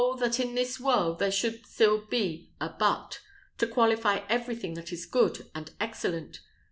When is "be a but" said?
2.03-3.19